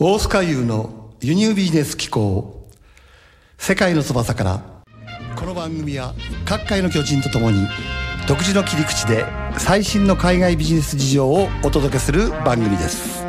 [0.00, 2.68] 大須賀優の輸入ビジネス機構。
[3.58, 4.60] 世界の翼から。
[5.36, 7.68] この番組は各界の巨人とともに
[8.26, 9.24] 独自の切り口で
[9.56, 13.24] 最新の海外ビジネス事情をお届けする番組です。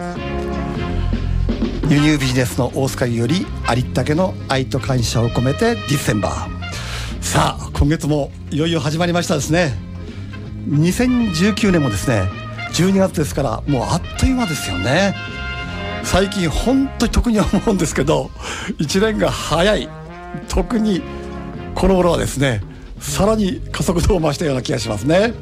[1.88, 7.22] 輸入ビジネスの大須賀優よりありったけの愛と感謝を込めてディセンバー。
[7.22, 9.78] さあ今月もいよいよ始まりましたですね。
[10.68, 12.24] 2019年もですね
[12.74, 15.35] 12月ですからもうあっという間ですよね。
[16.05, 18.30] 最近本当に特に思うんですけど
[18.77, 19.90] 1年が早い。
[20.48, 21.02] 特に
[21.73, 22.62] この頃はですね
[23.00, 25.34] さらに加速度を増したような気がしますね。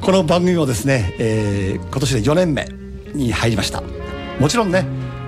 [0.00, 2.68] この番組もですね、えー、今年で4年目
[3.12, 3.82] に入りました。
[4.38, 4.86] もちろんね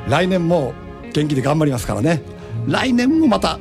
[0.09, 0.73] 来年も
[1.12, 2.23] 元気で頑張りますからね。
[2.66, 3.59] 来年もまた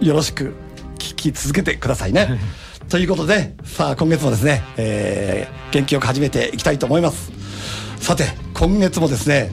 [0.00, 0.54] よろしく
[0.98, 2.38] 聞き続けてくださいね。
[2.90, 7.32] ということでさあ今月もですね、えー、元気よく始めていきたいと思います。
[7.98, 9.50] さて今月もですね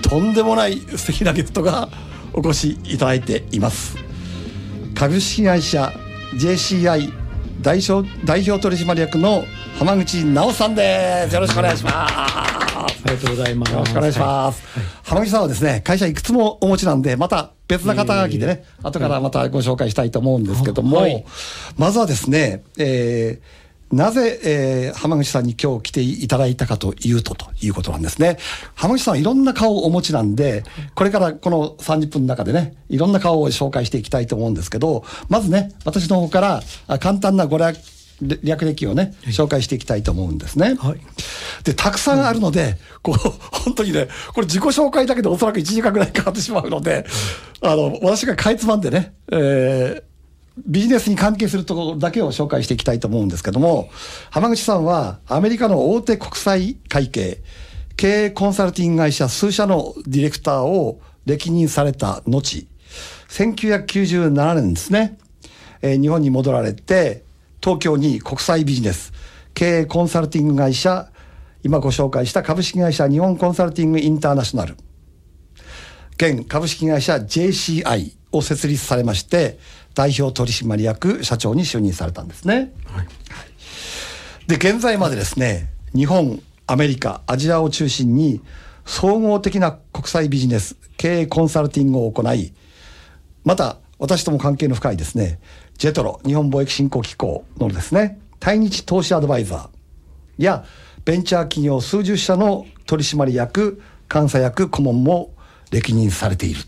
[0.00, 1.88] とんでもない素敵なゲストが
[2.32, 3.96] お越しいただいています。
[4.94, 5.92] 株式会社
[6.34, 7.12] JCI
[7.60, 9.42] 代表代表取締役の
[9.76, 11.34] 浜口直さんです。
[11.34, 12.14] よろしくお願いします。
[12.14, 13.72] ありがとうございます。
[13.72, 21.24] よろしくお願いします、はい、浜口さんはですね会社いくつもお持ちなんでまた別な肩書きでね、えー、後からまたご紹介したいと思うんですけども、はい、
[21.76, 23.57] まずはですね、えー
[23.92, 28.38] なぜ、えー、浜口さんに今日来ていただいたかというと、ということなんですね。
[28.74, 30.64] 浜口さんはいろんな顔をお持ちなんで、
[30.94, 36.62] これからこの30分の中でね、いろんな顔を紹介していきたいと思うんですけど、まずね、私の方から
[36.98, 37.76] 簡単なご略
[38.20, 40.76] 略歴をね、紹介していきたいと思うんですね。
[40.80, 41.00] はい、
[41.62, 47.06] で、たくさんあるので、こう、本当にね、これ自己紹介だけでおそらく1時間ぐらいかかってしまうので、
[47.60, 50.02] あの、私がかいつまんでね、えー、
[50.66, 53.88] ビジネスに関係するところだけを紹介していきたいと思うんですけども、
[54.30, 57.38] 浜口さんはアメリカの大手国際会計、
[57.96, 62.66] 経営コンサルティング会社数社のディレクターを歴任された後、
[63.28, 65.18] 1997年ですね、
[65.82, 67.24] えー、日本に戻られて、
[67.62, 69.12] 東京に国際ビジネス、
[69.54, 71.10] 経営コンサルティング会社、
[71.62, 74.76] 今ご紹介した株式会社日本コンサルティングインターナショナル、
[76.16, 79.58] 現株式会社 JCI を設立されまして、
[79.98, 82.72] 代表取締役社長に就任されたんですね。
[82.84, 83.06] はい、
[84.46, 88.40] で現在までですね日本アメリカアジアを中心に
[88.86, 92.52] 総合的な国際ビジネス経営コンサルティングを行い
[93.42, 95.40] また私とも関係の深いですね
[95.78, 100.64] ジェトロ日本貿易振興機構のですね対日投資アドバイザーや
[101.04, 105.34] ベンチャー企業数十社の取締役監査役顧問も
[105.72, 106.60] 歴任されている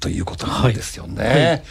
[0.00, 1.24] ということなんですよね。
[1.24, 1.62] はいはい、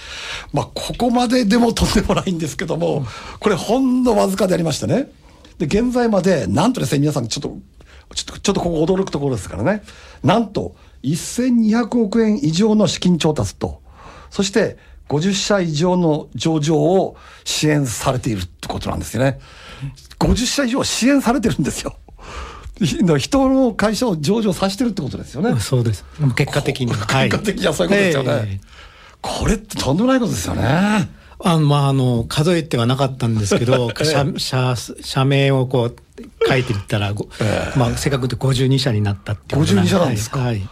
[0.54, 3.06] まあここまででもとんでもないんですけども、
[3.40, 5.12] これほんのわずかでありましてね。
[5.58, 7.58] で現在までなんとですね皆さんちょっと
[8.14, 9.84] ちょっとちょっとここ驚くところですからね。
[10.24, 13.82] なんと1200億円以上の資金調達と、
[14.30, 14.78] そして
[15.10, 19.40] 50社以上の上場を支援されているってことなんですよね。
[20.20, 21.96] 50社以上支援されてるんですよ。
[22.86, 25.60] 人の会社を上場させてるってことですよね。
[25.60, 26.06] そうです。
[26.36, 26.92] 結果的に。
[26.94, 28.30] 結果的にはそういうことですよね。
[28.32, 28.68] えー、
[29.22, 31.10] これってとんでもないことですよね。
[31.40, 35.96] あまあ、あの、数えてはなかったんですけど、 社、社、社名をこう、
[36.48, 40.40] 書いていったら、えー、まあ、せっかくで52社になったっていうこと52社なんですか？
[40.40, 40.68] はい。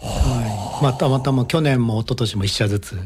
[0.00, 2.98] はい、まあ、たまたま去年も一昨年も1社ずつ、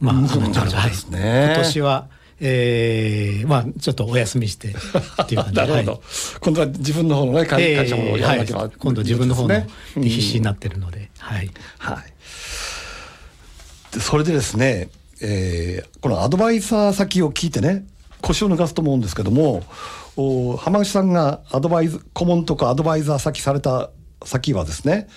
[0.00, 2.06] まあ、あの、ですね、今年は、
[2.40, 5.54] えー、まあちょっとお休みしてっていう感じ。
[5.58, 6.00] なるほど、はい、
[6.40, 9.66] 今度は自分の方のね会,、会社もやらなはい、今度自分の方の
[9.96, 14.88] に必死になってるので、はい、はい、それでですね、
[15.20, 17.84] えー、このアドバイザー先を聞いてね
[18.22, 19.64] 腰を抜かすと思うんですけども
[20.16, 23.90] お浜口さんがアドバイズ顧問とかアドバイザー先された
[24.24, 25.08] 先はですね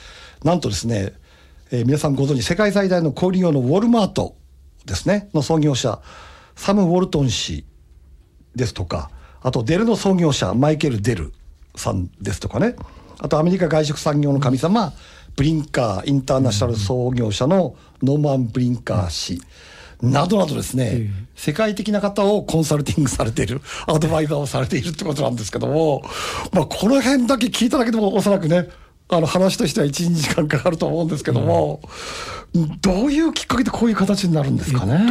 [0.43, 1.13] なんとですね、
[1.71, 4.35] えー、皆さんご存知世界最大の小売業のウォルマート
[4.85, 6.01] ですねの創業者
[6.61, 7.65] サム・ウォルトン氏
[8.55, 9.09] ですとか、
[9.41, 11.33] あとデルの創業者、マイケル・デル
[11.75, 12.75] さんですとかね、
[13.19, 14.93] あとアメリカ外食産業の神様、
[15.35, 19.41] ブリンカーインターナショナル創業者のノーマン・ブリンカー氏、
[20.03, 26.03] などなどですね、世界的な方をコンサルティングされている、アドバイザーをされているってことなんですけども、
[26.53, 28.69] まあ、この辺だけ聞いただけでもおそらくね、
[29.11, 31.81] あの話としては1、2時間かかると思うんですけども、
[32.53, 35.05] うん、どういうきっかけでこういう形になるんですかね？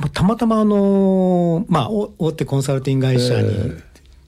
[0.00, 3.72] っと、たまたまあの、まあ、大手コンサルティング会社に、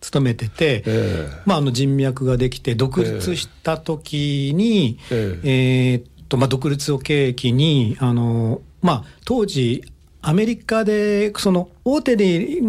[0.00, 9.84] 勤めてて、えー、まあ、あの人脈ができて独立した時に、えー、えー、っとまあ、独立を契機にあの、まあ、当時
[10.20, 12.60] アメリカでその大手で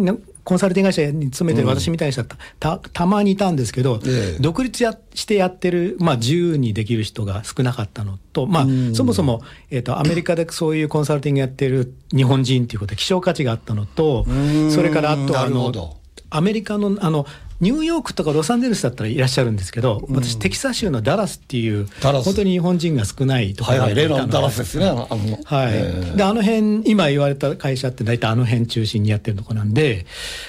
[0.46, 2.28] コンサルティング会社に勤めてる私みたいな人は
[2.60, 2.78] た。
[2.78, 4.40] たたまにいたんですけど、ええ。
[4.40, 14.70] 独立やしてやってる、まあ、自由にできる人が少なかったのと、まあ、そもそも、えっとアメリカでそういうコンサルティングやってる日本人ということで希少価値があったのとん。
[14.70, 15.96] それからあとなあの
[16.30, 17.26] アメリカのあの
[17.60, 24.88] ニューヨークとかロサンゼルスだったらいらっしゃるんですけど、私、テキサス州のダラスっていう、本当に日本人が少ないとこはいはい、ろで例のダラスですよね。
[24.88, 30.06] あのはい、えーであの辺今言われた会社って大体あの辺中心にやってるとこなんで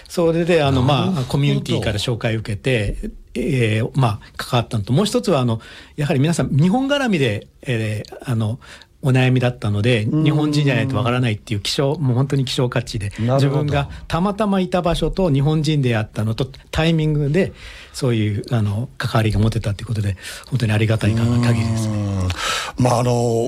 [0.07, 2.97] それであの、まあ、コミュニティから紹介を受けて、
[3.33, 5.61] えーまあ、関わったのともう一つはあの
[5.95, 8.59] やはり皆さん日本絡みで、えーあの
[9.03, 17.53] お悩みだったので日本人じゃないとわからないっていう希少もう本当に希少価値で自分がたまたまいた場所と日本人であったのとタイミングで
[17.93, 20.17] そういうあの関わりが持てたということで
[20.49, 21.89] 本当にありがたい限りです。
[21.89, 22.27] うん。
[22.77, 23.47] まああの、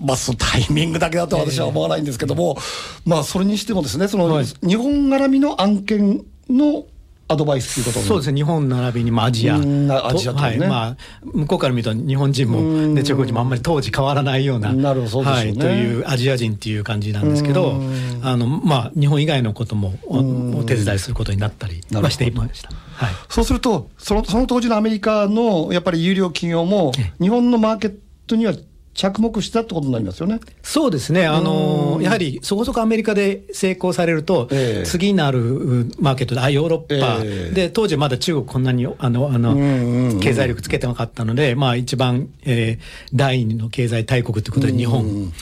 [0.00, 2.56] まあそのタイミングだけだと私は思わないんですけども、
[3.04, 4.44] まあそれにしてもですねその、はい。
[4.44, 6.86] 日本絡みの案件の
[7.34, 8.06] アドバイスということに。
[8.06, 9.56] そうですね、日本並びに、まあ、アジア。
[9.56, 10.58] うんアジアとかね。
[10.58, 12.60] はいまあ、向こうから見ると日本人も、
[12.94, 15.64] ね、中国人もあんまり当時変わらないような、なるほどそうですよね。
[15.66, 17.80] はい、というアジア人っていう感じなんですけど、
[18.22, 22.70] あのまあ、日本以外のこともおお手伝いすることになったりはしていました。
[22.94, 23.14] はい。
[23.28, 27.12] そうするとそのその当時のアメリカのやっぱり有料企業もえ。
[27.20, 27.94] 日本のマーケッ
[28.26, 28.54] トには
[28.94, 30.40] 着目したってことになりますよね。
[30.62, 34.86] そうですね、あのやはりそこそこアメリカで成功されると、ええ。
[34.86, 37.54] 次なるうマーケットで、あヨーロッパ、ええ。
[37.54, 45.32] で当時まだ中国、こんなにあのあの、経済力つけてなかったので、まあ、一番、えー第二の経済大国ということで、日本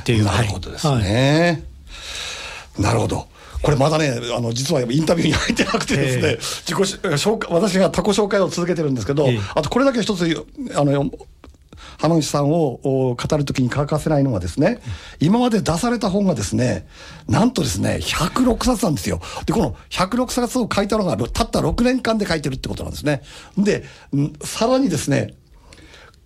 [0.00, 1.02] っていう、なるほどですはい。
[1.02, 1.64] ね。
[2.78, 3.26] なるほど。
[3.62, 6.38] これまだね、あの、実はインタビューに入ってなくてですね、ええ。
[6.40, 6.76] 自己
[7.14, 9.40] 紹介、私が他己紹介を続けてるんですけど、ええ。
[9.54, 11.10] あとこれだけ一つ、あの、
[11.98, 14.80] 浜口さんをお語るときに欠かせないのはですね、
[15.20, 16.86] 今まで出された本がですね、
[17.28, 19.20] なんとですね、106冊なんですよ。
[19.46, 23.22] で、この106冊を書いたのが、たった6年間で書いてるってことなんですね。
[23.56, 25.34] で、んさらにですね、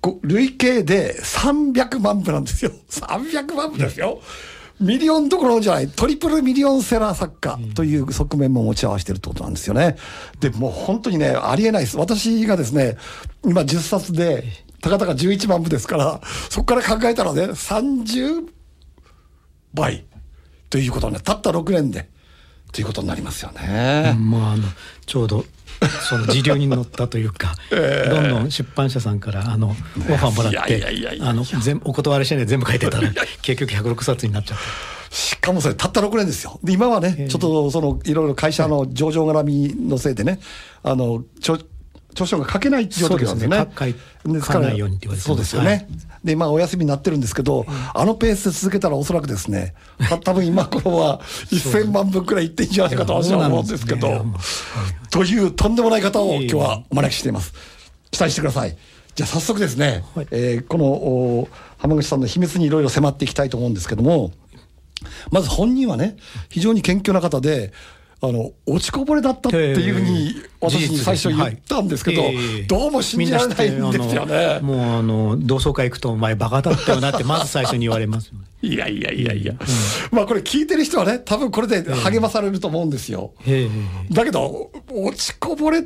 [0.00, 2.70] こ累計で300万部なんですよ。
[2.90, 4.20] 300万部ですよ。
[4.80, 9.96] ミリオンどころじゃない、トリプルミリオンセラー作家という側面も持ち合わせてるってことなんですよね。
[10.38, 11.96] で、もう本当にね、ありえないです。
[11.96, 12.96] 私がですね、
[13.44, 14.44] 今10冊で、
[14.80, 16.20] たかたか11万部ですから、
[16.50, 18.48] そこから考えたらね、30
[19.74, 20.04] 倍
[20.70, 22.08] ということね、たった6年で、
[22.72, 24.16] ということになりますよね。
[24.18, 24.64] まあ、あの
[25.06, 25.44] ちょうど
[26.08, 33.10] その時流に乗ったというか、 どんどん出版社さんからあのオファーもらっいやいやいやいやてあの全お断りしないで全部書いてたら
[33.42, 34.98] 結局106冊になっちゃった。
[35.10, 36.60] しかもそれたった6年ですよ。
[36.62, 40.38] で、今はね、ちょっとそのいろいろ会社の上場絡みのせいでね、
[40.82, 41.58] あの、著
[42.24, 43.56] 著書が書けない状況なんですよね。
[43.56, 45.68] そうですねですからようにって言われてそうですよね。
[45.68, 45.86] はい
[46.24, 49.74] で、まあお休みになってるんですけど、あのペースで続けたらおそらくですね、
[50.08, 51.20] た多分今頃は
[51.50, 54.38] 1000万分くらいいってんじゃないかと私は思うんですけどそうなんで、
[55.10, 57.52] というとんでもない方を今日はお招きしています。
[58.10, 58.76] 期待してください。
[59.14, 61.48] じゃあ早速ですね、はいえーこのお
[61.78, 64.32] 浜口さんの秘密にいろいろ迫っていきたいと思うんですけども、
[65.30, 66.16] まず本人はね、
[66.48, 67.72] 非常に謙虚な方で、
[68.20, 74.58] あの、落ちこぼれだったっていうふうに、私に最初言ったんですけど、はいええどうも信じられないんですよね。
[74.60, 78.32] もうあの同窓会行くとお前バカだったよなってまず最初に言われます。
[78.60, 79.54] いやいやいやいや。
[80.10, 83.32] まあこれ聞いてる人はね、多分これで励まされると思うんですよ。
[83.46, 83.68] え
[84.10, 85.84] えだけど、落ちこぼれ、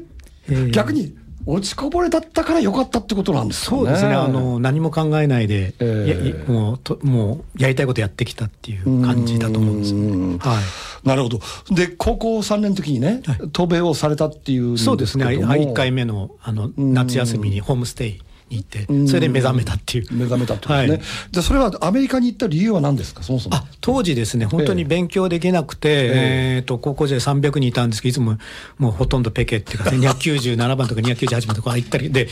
[0.48, 1.14] え逆に
[1.46, 3.84] 落ちこぼれだったから良かったってことなんですよね。
[3.84, 4.14] そうですね。
[4.14, 6.24] あの何も考えないで、ええ。
[6.24, 10.38] やいもうともうやりたいことやってきたっていう感じだと思うんですよね。
[10.38, 10.60] は
[11.04, 11.08] い。
[11.08, 11.40] なるほど。
[11.70, 13.22] で、高校3年の時にね、
[13.52, 18.12] 渡米をされたっていうそうですね、1回目のあの夏休みにホームステイ。
[18.12, 20.06] に行って、それで目覚めたっていう。
[20.12, 20.96] 目覚めたってことですね。
[20.96, 21.02] はい。
[21.30, 23.56] じゃあそれはアメリカに行った理由は何ですか、そもそも。
[23.56, 28.38] あ当時ですね、本当に勉強できなくて、えーと高校時代300人いたんですけど、いつも
[28.78, 32.28] もうほとんどペケっていうか、 297番とか298番とか行ったりで、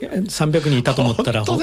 [0.00, 1.58] 300人いたと思ったら、あの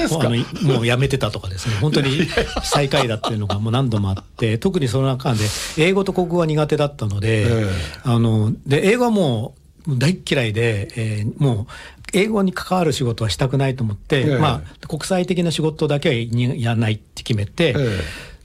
[0.62, 2.26] もうやめてたとかですね、本当に
[2.62, 5.40] 最下位だっていうのがもう何度もあって、特にその中で、
[5.78, 7.70] 英語と国語が苦手だったので、ええ。
[8.04, 9.54] あので英語はも
[9.86, 11.72] う大っ嫌いで、えーもう
[12.12, 14.38] 英語に関わる仕事はしたくないと思って、ええ。
[14.38, 18.00] まあ、国際的な仕事だけはにやらないって決めて、え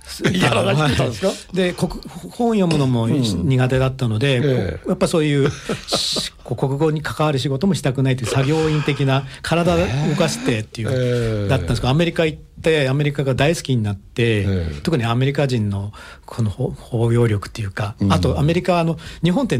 [0.39, 1.31] やらないってことなんですか？
[1.53, 1.91] で国
[2.31, 5.49] 本読むのも苦手だったので、えやっぱそういう
[6.45, 11.47] 国語に関わる仕事もしたくないという作業員的な体を動かしてっていう、ええ。
[11.49, 14.75] だったんですけどアメリカ行ってアメリカが大好きになって、ええ。
[14.81, 15.91] 特にアメリカ人の
[16.25, 19.59] この包包容力っていうか、あとアメリカはあの日本って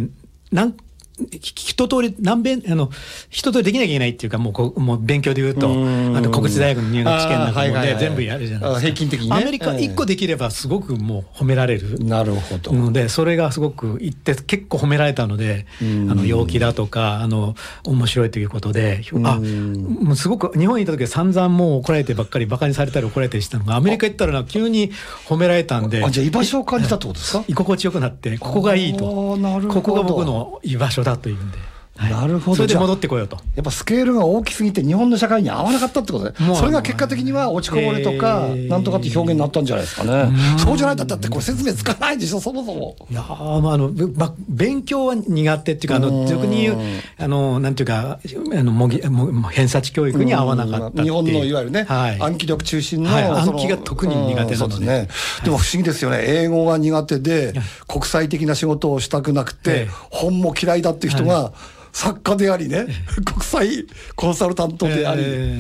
[0.54, 0.74] なん
[1.20, 2.92] 一通り、何遍、あの、
[3.30, 8.80] 一通りできなきゃいけないっていうか、もうこう、もう勉強で言うと、あの、国立大学の入学試験なんかもで全部やるじゃないですか。
[8.82, 12.00] 平均的に、ね、アメリカ一個できればすごくもう褒められる。
[12.00, 12.72] なるほど。
[12.74, 24.92] ので、それがすごく言って結構褒められたので、あの、陽気だとか、あの、面白いということで、あ、もうすごく、日本にいた時は散々もう怒られてばっかり、馬鹿にされたり怒られたりしたのが、アメリカ行ったら急に
[25.26, 26.04] 褒められたんで。
[26.04, 27.44] あ、じゃあ居場所を感じたってことですか？
[27.48, 29.38] 居心地よくなって、ここがいいと。
[29.70, 31.77] ここが僕の居場所だというんで。
[31.98, 32.58] はい、なるほど。
[32.58, 33.38] それで戻ってこようと。
[33.56, 42.96] やっぱスケールが大きすぎて日本の社会に合わなかったってことでそれが結果的には落ちこぼれとか、えー、なんとかって表現になったんじゃないですかね、そうじゃないだってこれ説明つかないでしょそもそも。
[43.10, 46.77] いやまああの、ま、勉強は苦手っていうかあの逆に言う
[47.18, 55.08] あのなんていうかあの模擬も偏差値教育に合わなかった日本のいわゆるね、はい、暗記力中心の,、はい、暗記が特に苦手なので、ね、
[55.44, 56.24] でも不思議ですよね。
[56.25, 57.54] 英語が苦手で
[57.88, 61.54] 国際的な仕事をしたくなくて、本も嫌いだっていう人が、
[61.98, 62.86] 作家でありね、
[63.25, 65.56] 国際コンサルタントであり、え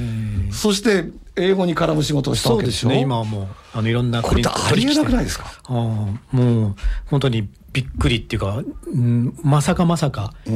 [0.49, 2.89] ー、そして英語に絡む仕事をしたわけでしょ。
[2.89, 5.51] ね、今はもう、あのいろんなこれってありえなくないですか？
[5.65, 6.75] あもう、
[7.07, 10.49] 本当にびっくりっていうか、うん、まさかまさか、あ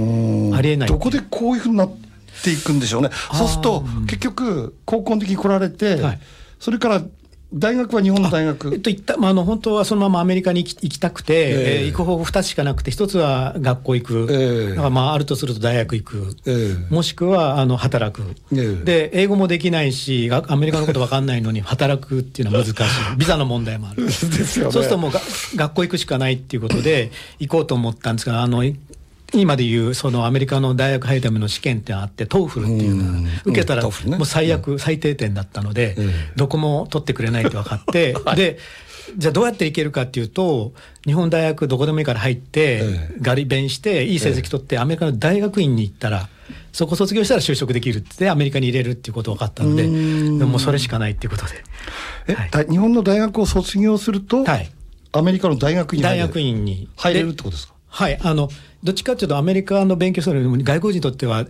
[0.61, 0.87] りえない。
[0.87, 1.91] どこでこういうふうになっ
[2.43, 3.09] ていくんでしょうね。
[3.33, 6.19] そうすると、結局、高校の時に来られて、はい、
[6.59, 7.01] それから
[7.53, 8.73] 大学は日本の大学？
[8.73, 22.83] えっと、ったまあ、あの本当はそのままアメリカに行き行きたくて、えー、えー、行く方法2つしかなくて、一つは学校行く、えー、だからまああるとすると大学行く、えー、もしくはあの働く、えー、で、英語もできないし、アメリカのこと分かんないのに、働くっていうのは難しい、
[23.17, 24.05] ビザの問題もある。
[24.05, 25.19] ですよね、そうするともうが
[25.55, 28.63] 学校行くしかないっていうことで、行こうと思ったんですが、あの
[29.33, 35.95] 今でいうそのアメリカの大学入るための試験ってあって、 TOEFL っていうのが、受けたらもう最悪、最低点だったので、
[36.35, 38.57] どこも取ってくれないって分かって、 で、
[39.17, 40.73] じゃあどうやっていけるかっていうと、
[41.05, 42.83] 日本大学どこでもいいから入って、
[43.21, 46.29] ガリ勉して、いい成績取って、アメリカの大学院に行ったら、
[46.73, 49.89] そこ卒業したら就職できるって、アメリカに入れるっていうこと分かったので、で
[50.45, 51.63] もそれしかないっていうことで。
[52.27, 54.69] え、はい、日本の大学を卒業すると、はい、
[55.11, 56.01] アメリカの大学院
[56.65, 56.87] に。
[56.95, 57.73] 入れるってことですか？
[57.91, 58.49] はい、あの、
[58.83, 61.45] どっちかというと、アメリカの勉強するよりも、外国人にとっては、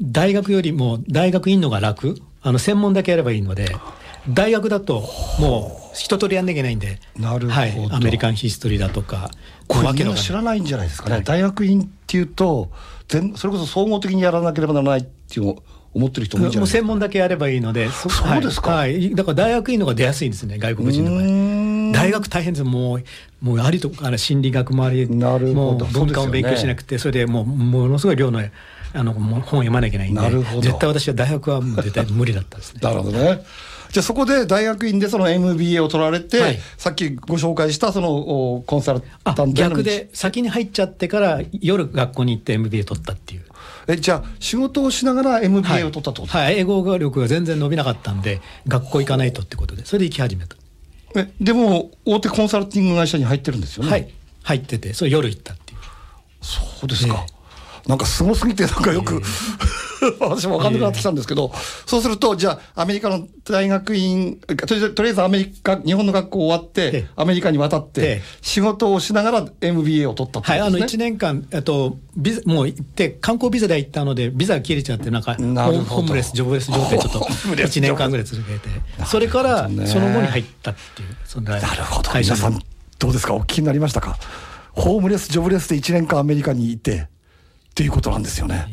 [0.00, 3.76] 大学よりも大学院のが楽、あの専門だけやればいいので、
[4.28, 5.04] 大学だと、
[5.38, 9.30] もう一通りやんなきゃいけないんで、なるほど、はい、アメリカンヒストリーだとか、
[9.68, 12.70] これ、みんな知らないんじゃないですかね、はい、大学院っていうと、
[13.08, 15.56] 全それこそ総合的にやらなければならないっていう。
[15.94, 21.71] 思ってる人も専門だけやればいいので、そうですか、はい、はい、だから大学院のが出やすいんですね、外国人の場合。
[22.02, 23.04] 大学大変です、もう、
[23.40, 25.86] もうありとか心理学もあり、なるほど。
[25.86, 28.40] 文化を勉強しなくて、それでもう、ものすごい量の
[28.94, 32.80] あの本を読まなきゃいけないんで、絶対私は大学はもう絶対無理だったですね。
[32.82, 33.42] なるほどね。
[33.90, 43.42] じゃあそこで大学院でその MBA を取られて、はい、さっきご紹介したそのコンサルタント逆で先に入っちゃってから夜学校に行って MBA 取ったっていう。
[43.86, 46.32] えじゃあ仕事をしながら MBA を取ったってこと？
[46.32, 50.56] はい、はい、英語力が全然伸びなかったんで学校行かないとってことでそれで行き始めた
[51.14, 53.90] えでも大手コンサルティング会社に入ってるんですよね。
[53.90, 54.08] はい。
[54.42, 55.78] 入っててそれ夜行ったっていう。
[56.40, 57.41] そうですか、えー
[57.86, 59.20] なんかすごすぎて、なんかよく、
[60.20, 61.52] 私も分かんなくなってきたんですけど、
[61.86, 78.68] そうすると、じゃあ、アメリカの大学院、とりあえずアメリカ、日本の学校終わって、アメリカに渡って、仕事をしながら MBA を取ったはい、あの1年間、えっと、ビザもう行って、観光ビザで行ったので、ビザが切れちゃって、なんか、ホームレス、ジョブレス状態、ちょっと1年間ぐらい続けて、
[79.06, 82.60] それから、その後に入ったっていう、そなるほど、皆さん、
[82.98, 84.18] どうですか、お聞きになりましたか？
[84.72, 87.08] ホームレス、ジョブレスで1年間アメリカにいて、
[87.72, 88.66] っていうことなんですよね。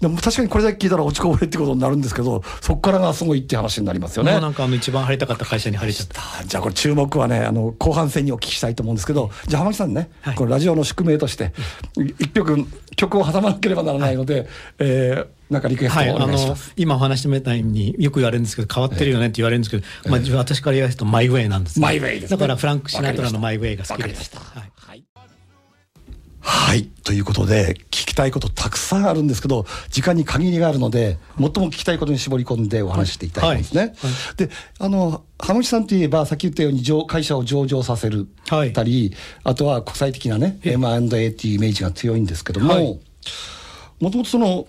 [0.00, 4.40] でも確かにこれだけ聞いたら落ちこぼれってことになるんですけど、そこからがすごいって話になりますよね。
[4.40, 6.44] なんかあの一番入りたかった会社に入れちゃった。
[6.46, 11.52] じゃあこれ注目はね、あの後半戦にお聞きしたいと思うんですけど、じゃあ浜木さんね、はい、これラジオの宿命として、
[12.18, 12.66] 一曲
[12.96, 14.46] 曲を挟まなければならないので、はい、
[14.78, 24.38] えーなんかリクエストお願いします、はい、今お話しみたいによく言われるんですけど変わってるよねって言われるんですけど、えー、まあ、私から言わせるとマイウェイなんです、ね、マイウェイです、ね、だからフランク・シナトラのマイウェイが好きでした。
[24.38, 24.70] はい
[26.40, 26.84] はい。
[27.04, 33.80] ということで、聞きたいことたくさんあるんですけど、時間に限りがあるので、最も聞きたいことに絞り込んでお話していただきますね。
[33.80, 33.90] はい。
[33.90, 43.00] はい、で、あの、浜口さんといえば、さっき言ったように会社を上場させるたり、あとは国際的なね、M&A っていうイメージが強いんですけども、
[44.00, 44.66] もともとその、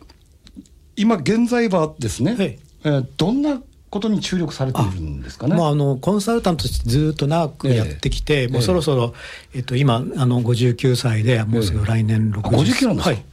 [0.98, 2.36] 今現在はですね、
[2.84, 3.62] えー、どんな
[3.92, 5.56] ことに注力されているんですかね。
[5.56, 9.14] もうあのコンサルタントとしてずっと長くやってきて、えー、もうそろそろ、
[9.54, 13.24] えっと、今あの59歳でもうすぐ来年60歳、えー、なんですか、はい、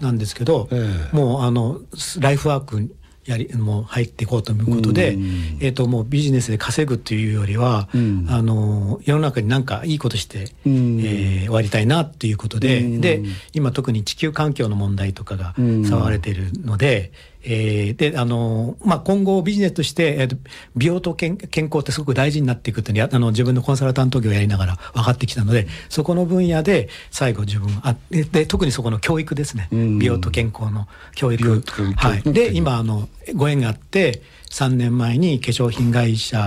[0.00, 1.80] なんですけど、えー、もうあの
[2.18, 2.90] ライフワーク
[3.26, 5.12] やりもう入っていこうということで、
[5.60, 7.96] えー、ともうビジネスで稼ぐというよりは、あ
[8.40, 17.10] の世の中に何かいいことして、えー、終わりたいなということで,、で今特に地球環境の問題とかが騒がれているので、
[17.48, 20.38] えー、で、あの、まあ、今後ビジネスとして、えー、
[20.74, 29.68] 美容と健健康ってすごく大事になっていくっていうのあの、自分のコンサルタント業をやりながら分かってきたので、そこの分野で最後自分、あで、特にそこの教育ですね。
[29.70, 31.62] 美容と健康の教育。
[31.96, 32.22] はい。
[32.32, 36.38] で、今、あの、ご縁があって、3年前に化粧品会社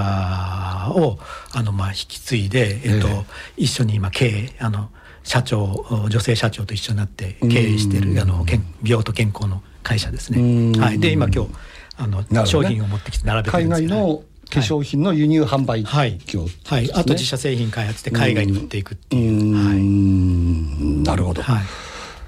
[0.95, 1.17] を、
[1.53, 3.23] あの、まあ、引き継いで、えっ、ー、と、えー、
[3.57, 4.89] 一緒に今経営、あの、
[5.23, 8.45] 社長、女性社長と一緒になって経営している、あの、
[8.81, 10.79] 美容と健康の会社ですね。
[10.79, 11.51] はい、で今今日
[11.98, 19.55] あの、ね、商品を持ってきて並べて海外の化粧品の輸入販売業、ね、はい、はい、あと自社製品開発で海外に売っていくっていう。
[19.55, 21.41] はい、なるほど。
[21.41, 21.63] はい。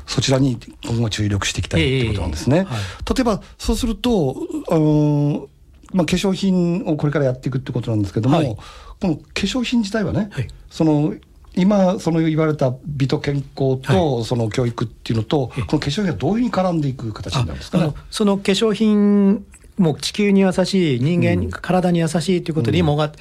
[0.05, 2.58] そちらに今後注力していきたいということなんですね。
[2.58, 4.36] えーはい、例えばそうすると、
[4.70, 5.48] あの
[5.93, 8.55] まあ、化粧品をこれからやっていくってことなんですけども、はい、
[9.00, 11.13] この化粧品自体はね、はい、その
[11.55, 19.46] 今その言われた美と健康とその教育っていうのと、はい、この化粧品がどういうふうに絡んでいく形になるんですか、ね、その化粧品
[19.77, 23.12] もう地球に優しい人間、うん、体に優しいということで今が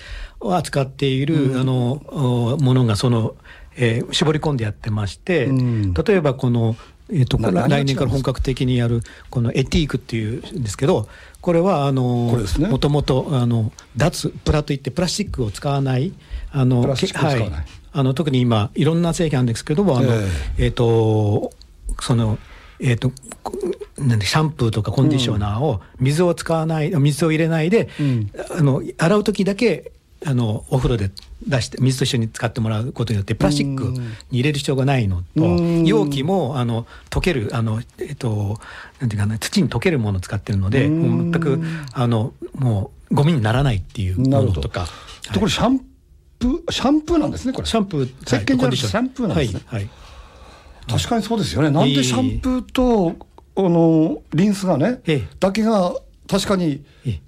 [0.40, 3.34] 扱っている、うん、あのものがその、
[3.76, 6.76] えー、絞り込んでやってまして、うん、例えばこの
[7.12, 11.08] えーと、と来年から本格的にやるこのエティークっていうんですけど
[11.40, 13.26] これはあのもともと
[13.96, 16.12] 脱プラといってプラスチックを使わない
[16.52, 20.28] あのはい、あの特に今いろんな製品あるんですけどもあの、えー、
[20.58, 21.52] えーと
[22.00, 22.38] その
[22.82, 23.12] えーと、
[23.98, 29.92] なんでシャンプーとかコンディショナーを水を使わない、水を入れないで、うん、あの洗う時だけ
[30.26, 31.10] あのお風呂で
[31.46, 35.44] 出して水と一緒に使ってもらうことによってプラスチックに入れる必要がないのと
[35.86, 38.58] 容器もあの溶けるあの、えっと、
[38.98, 41.60] なんていうかな土に溶けるものを使ってるので全く
[41.94, 44.86] あのもうゴミにならないっていうものとか。
[45.38, 45.89] これシャン
[46.40, 47.66] プー、シャンプーなんですね、これ。
[47.68, 48.76] シャンプー、石鹸じゃなくて。
[48.76, 49.60] シャンプーなんですね。
[49.66, 49.82] はい。
[49.82, 49.90] はい、
[50.88, 51.70] 確かにそうですよね。
[51.70, 53.14] なんでシャンプーと、
[53.56, 55.00] あの、リンスがね、
[55.38, 55.94] だけが、
[56.26, 56.84] 確かに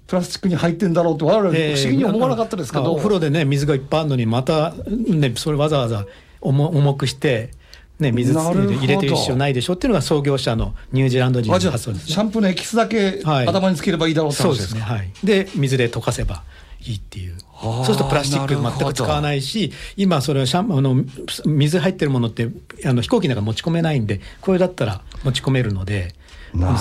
[0.07, 6.05] プラスチックに入ってんだろうと我々不思議に思わなかったですけど、お風呂でね水がいっぱいあるのにまたねそれわざわざ
[6.39, 7.51] 重重くして
[7.99, 16.43] ね、水入れてる必要ないでしょっていうのが創業者のニュージーランド人の発想です、ね、シャンプーのエキスだけ頭につければいいだろうって話ですか、はい、そうですね、はい、で水で溶かせば
[16.85, 17.35] いいっていう。
[17.63, 21.03] そうするとプラスチック全く使わないし、今それはシャンあの
[21.45, 22.49] 水入ってるものって
[22.85, 26.13] あの飛行機なんか持ち込めないんで、これだったら持ち込めるので、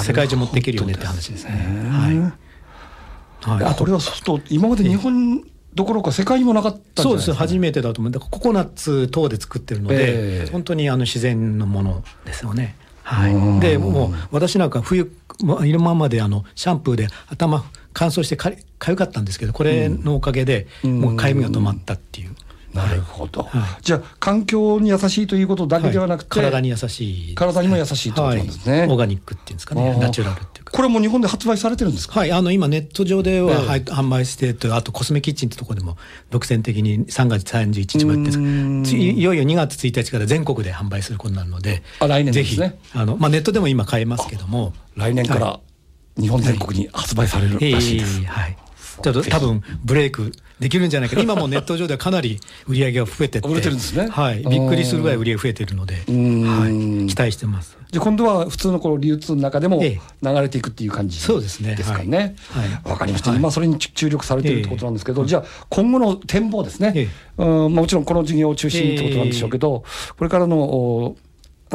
[0.05, 1.53] 世界中持っていけるよねって話ですね。
[1.91, 2.19] はい。
[3.43, 5.43] はい、あこれはそうすると今まで日本
[5.75, 8.13] どころか世界にもなかったそうです初めてだと思う。
[8.13, 12.77] ココナッツ等で作ってるので、えー、本当にあの自然のものですよね。
[13.03, 13.61] はい。
[13.61, 15.11] でもう私なんか冬
[15.65, 22.35] いるままであのシャンプーで頭乾燥してかかゆかったんですけどこれのおかげでもうかゆみが止まったっていう。
[22.73, 27.35] なるほど、はい、じゃあ環境に優しいということだけではなくて、はい、体に優しい。
[27.35, 29.95] 体にも優しいということなんですね、はい、オーガニックっていうんですかね。
[30.01, 30.73] ナチュラルっていうか。
[30.73, 32.21] これも日本で発売されてるんですか？
[32.21, 32.33] はい。
[32.33, 35.99] あの今ネット上では、えー、販売してとあとコスメキッチンってところでも
[36.31, 42.79] 独占的に3月31日までいよいよ2月1日から全国で販売することになるのであ来年ですね。
[42.95, 44.73] あの、まあ、ネットでも今買えますけども。
[44.97, 45.61] 来年から
[46.19, 48.57] 日本全国に発売されるらしいです、はい。
[49.03, 51.21] ちょっと多分ブレイクできるんじゃないか。
[51.21, 53.49] 今もネット上ではかなり売り上げが増えてて。
[53.49, 57.77] 売れてるんですね、はい、びっくりするぐらい売り上げ増えてるので、はい、期待してます。
[57.91, 61.75] じゃ今度は普通のこの流通の中でも流れていくっていう感じそうですね。
[61.75, 62.37] ですかね。
[62.85, 69.85] わ、かりました、今それに注力されているってことなんですけど、じゃあ今後の展望ですね、うん、もちろんこの事業を中心にってことなんでしょうけど、
[70.17, 71.17] これからの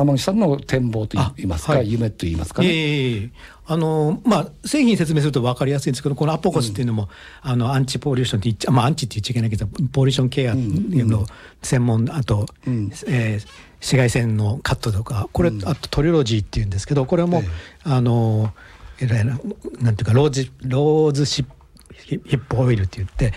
[0.03, 2.67] 天口さんの展望といいますか、はい、夢といいますかね。
[2.67, 3.31] えー、
[3.65, 7.09] あのまあ、製品説明すると分かりやすいんですけど、このアポコスっていうのも、
[7.43, 11.25] うん、あのアンチポリューションって言っちゃ、まあ、アンチって言っちゃいけないけど、ポリューションケアの
[11.63, 13.47] 専門、あと、うん、えー、
[13.79, 17.43] 紫外線のカットとか、これ、あとトリロジーっていうんですけど、これも、
[17.85, 18.53] えー、あの、
[18.99, 19.39] えらいな、
[19.79, 21.56] なんていうか、ローズ、ローズシップ
[22.07, 23.33] ヒップオイルって言って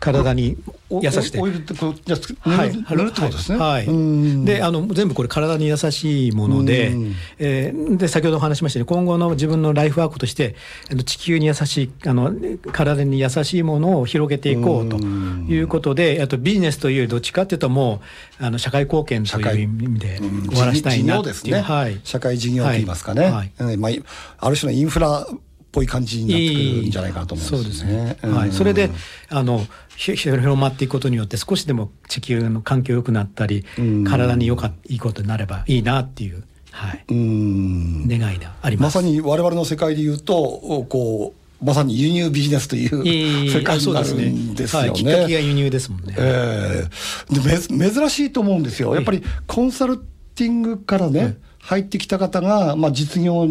[0.00, 0.56] 体に
[0.90, 6.34] 優しオイルってこうじゃはい、塗るってことですねはい、はい、であの全部これ体に優しい。
[6.34, 6.92] もので、
[7.38, 10.56] えー、で先ほどお話しましたように今後の自分のライフワークとして
[11.04, 12.32] 地球に優しいあの
[12.72, 18.00] 体に優しいものを広げていこうということであとビジネスというよりどっちかというとも
[18.40, 23.92] うあの社会貢献という意味で終わらせたいなっていう、ねはい、社会事業といいますかね、はいはいまあ、
[24.38, 25.26] ある種のインフラ
[25.74, 28.16] ぽい感じになってくるんじゃないかなと思うんですね。
[28.20, 28.90] そはい、それで
[29.28, 33.64] あの広まっていくことによって少しでも地球の環境良くなったり、
[34.06, 38.96] 体によかいいことになればいいなっていう、はい、うん願いがあります。
[38.96, 44.88] まさに我々の世界で言うとこうまさに輸入ビジネスという世界になるんですよね。
[44.88, 46.14] はい、きっかけが輸入ですもんね。
[46.16, 48.94] えー、で珍しいと思うんですよ。
[48.94, 53.48] やっぱりコンサルティングからね、入ってきた方が、まあ、実業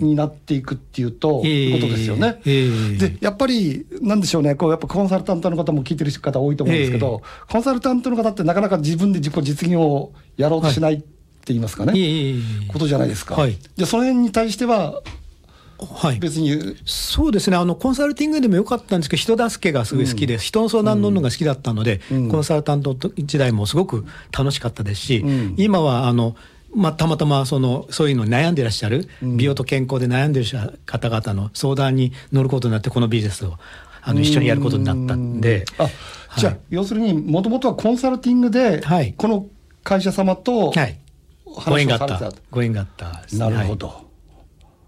[0.00, 2.40] になっていくっていうと、はい、ことですよね。
[2.44, 4.54] えー、でやっぱりなんでしょうね。
[4.54, 11.04] こうやっぱコンサルタントの方も聞いてる方多いと思うんですけど、えー、コンサルタントの方ってなかなか自分で自己実業をやろうとしないって
[11.46, 13.34] 言いますかね、はい、ことじゃないですか。
[13.34, 15.00] はい、でその辺に対しては
[15.78, 16.76] はい、別に。
[16.86, 17.56] そうですね。
[17.56, 26.34] あのコンサルティングでもよかったんですけど人助けがすごい好きで、うん、人の相談乗るのが好きだったので、うん、コンサルタント時代もすごく楽しかったですし、うん、今はあの
[26.76, 33.54] まあ、たまたまそのそういうのに悩んでいらっしゃる、美容と健康で悩んでいらっしゃる方々の相談に乗ることになってこのビジネスを
[34.02, 35.64] あの一緒にやることになったんで。
[35.78, 35.92] あ、はい、
[36.36, 39.46] じゃあ要するにもともとはコンサルティングで、はい、この
[39.82, 40.72] 会社様と
[41.46, 42.32] ご縁があった。
[42.50, 44.06] ご縁があった、ね、なるほど、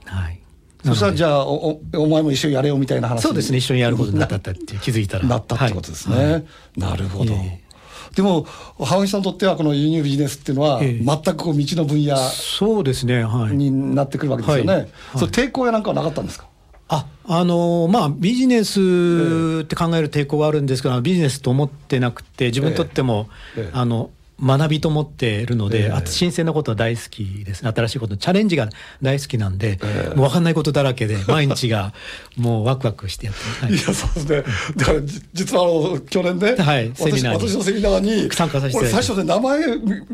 [0.05, 0.41] はい、
[0.85, 3.81] そしたらじゃあおお前も一緒にやれよみたいな話そうですね一緒に。
[3.81, 6.45] やることになったって気づいたらなったってことですね、はい、
[6.77, 7.68] なるほど、えー
[8.15, 8.47] でも
[8.79, 14.83] 浜口さんにとってはこの輸入ビジネスっていうのは全くこう未知の分野そうですね、はい、になってくるわけですよね、はい。
[14.83, 16.47] はい、それ抵抗やなんかはなかったんですか？
[16.91, 24.09] ああのー、まあ、ビジネスって考える抵抗はあるんですけど、ビジネスと思ってなくて、自分にとっても、えええ、あの
[24.43, 27.73] 学びと思っているので、えー、新鮮なことは大好きですね。
[27.75, 28.69] 新しいことチャレンジが
[29.03, 31.93] 大好きなんで、えー、もう分かんないことだらけで 毎日が
[32.37, 34.45] もうワクワクしてやって、はい、いやそうですね。
[34.77, 35.01] だから
[35.33, 39.59] 実はあの去年ね、はい、セミナー私のセミナーに参加させて最初で名前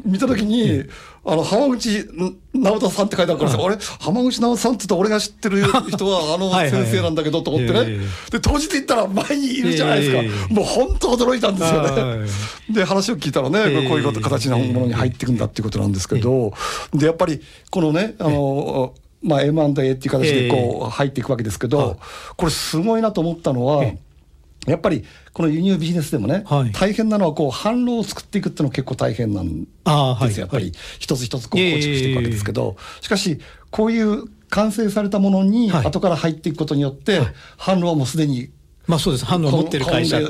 [0.05, 0.91] 見た時に、うん
[1.27, 2.07] あの、浜口
[2.53, 7.99] 直人さんって書いてあるからさ、俺、浜口直人さんって言ったら俺が知ってる人は あの先生なんだけどと思ってね。
[8.31, 10.13] で、当日行ったら前にいるじゃないです
[10.49, 10.55] か。
[10.55, 12.27] もう本当驚いたんですよね。
[12.71, 16.53] で、話を聞いたらね、こういう形のものに入っていくんだっていうことなんですけど、
[16.93, 21.97] で、やっぱり、このね、あの、まあ、M&A っていう形でこう入っていくわけですけど、
[22.37, 23.85] これすごいなと思ったのは、
[24.67, 30.73] やっぱりこの輸入ビジネスでもね、はい、大変なのはこう販路を作っていくっていうのは結構大変なんですよ、はい、やっぱり。
[30.99, 37.21] 一つ一つこう構築していくわけですけど、しかしこういう完成されたものに後から入っていくことによって、
[37.59, 38.51] 販路はもうすでに
[38.87, 39.25] まあそうです。
[39.25, 40.29] 販路を持ってる会社だ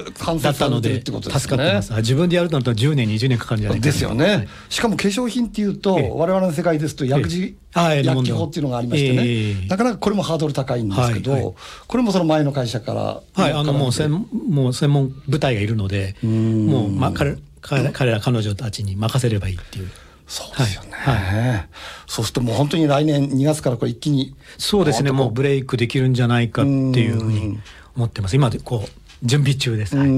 [0.50, 1.92] ったので、助かってます。
[1.94, 4.48] 自分でやるとなると10年、20年かかるんじゃないかですよね。
[4.68, 11.56] しかも化粧品っていうと、我々の世界ですと薬事、薬機法っていうのがありましてね、なかなかこれもハードル高いんですけど、
[11.88, 13.20] これもその前の会社から。
[13.44, 19.90] はい、あのもう専もう専門部隊がいるので、もう、まあ、彼彼彼ら彼女たちに任せればいいっていう。
[20.26, 21.68] そうですよね、はい、
[22.14, 25.10] そうするともう本当に来年2月からこれ一気にそうですね。
[25.10, 27.58] もうブレイクできるんじゃないかっていうふうに
[27.96, 28.36] 思ってます。
[28.36, 28.88] 今でこう
[29.24, 30.08] 準備中です、はい、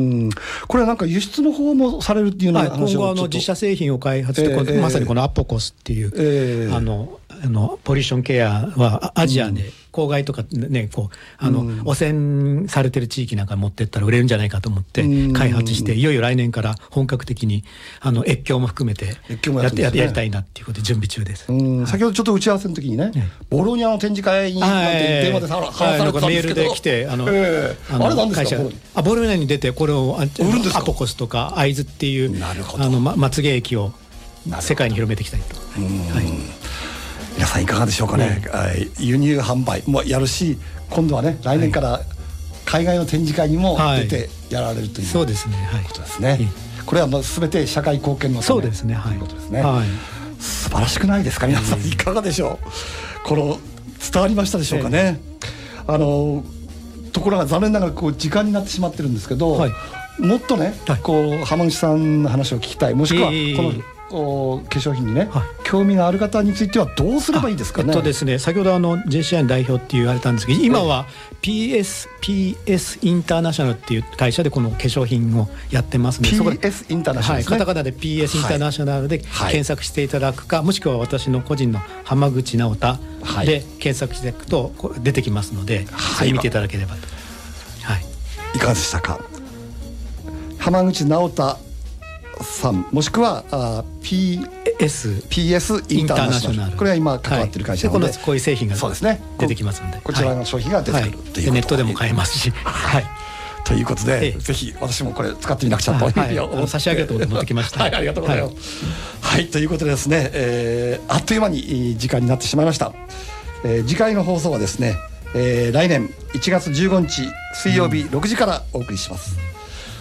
[0.66, 17.64] これはなんか輸出の方もされるっていうのは、はい、今後あの自社製品を開発して、えー、まさにこのアポコスっていう、えー、あのあのポリションケアはアジアで、郊外とかねこうあの、うん、汚染されてる地域なんか持ってったら売れるんじゃないかと思って開発して、いよいよ来年から本格的に
[18.00, 21.46] あの越境も含めてやってややりたいなっていうことで準備中です、
[21.86, 23.10] 先ほどちょっと打ち合わせの時にね、
[23.48, 28.62] ボロニアの展示会に電話で話されてたんですけど、メールで来てあの、えー、あれなんですか？
[28.94, 30.18] あボロニアに出てこれを
[30.74, 32.54] アポコスとか会津っていうあ
[32.88, 33.92] の、ま、まつげ液を
[34.60, 35.56] 世界に広めていきたいと。
[35.56, 36.24] はい。
[36.24, 36.55] 皆
[37.56, 38.42] さんいかがでしょうかね、
[38.98, 39.82] うん、輸入販売。
[39.86, 40.58] もやるし
[40.90, 42.00] 今度はね来年から
[42.64, 46.38] 海外の展示会にも出てやられるという、そうですね、はい、ことですね、
[46.84, 51.86] これはもう全て社会貢献のそうですね、はい、ということですね、はい、素晴らしくないですか皆さん。
[51.86, 52.58] いかがでしょ
[53.24, 53.28] う。
[53.28, 53.58] この
[54.12, 55.20] 伝わりましたでしょうかね、
[55.86, 56.44] あの
[57.12, 59.72] ところが残念ながらこう時間になってしまってるんですけど、はい、
[60.18, 62.94] もっとね、はい、こう浜口さんの話を聞きたい。
[62.94, 67.88] もしくはこのお化粧品にね、はい、興味がある方についてはどうすればいいですかね？
[67.88, 71.06] えっとですね、先ほどあの JCI 代表って言われたんですけど、今は
[71.42, 82.98] PS PS インターナショナルっていう会社でこの化粧品をやってますので、PS インターナショナル、ね、はい、カタカナで PS インターナショナルで検索していただくか、はい、もしくは私の個人の浜口直太
[83.44, 87.00] で検索していくと出てきますので、はい、見ていただければと。
[87.82, 88.04] はい。
[88.54, 89.20] いかがでしたか？
[90.58, 91.58] 浜口直太
[92.42, 98.76] さんもしくはあ PS, PS インターナショナルこれは今関わってる会社なので、はい、こういう製品が
[99.38, 100.00] 出てきますので。
[100.02, 102.50] こちらの商品が出てくる、というネットでも買えますし。
[102.50, 103.04] はい。
[103.64, 107.80] ということで、ぜひ私もこれ使ってみなくちゃというふうに差し上げると持ってきました。
[107.80, 107.94] はい。
[107.94, 108.84] ありがとうございます、
[109.20, 112.92] はい、ということでですね、えー、あっという間に時間になってしまいました、
[113.64, 114.94] えー、次回の放送はですね、
[115.34, 117.22] えー、来年1月15日
[117.54, 119.36] 水曜日6時からお送りします、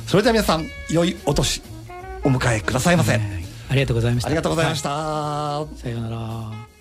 [0.05, 1.63] それでは皆さん良いお年
[2.25, 3.19] お迎えくださいませ、あ
[3.75, 4.27] りがとうございました。
[4.27, 6.74] ありがとうございました、さようなら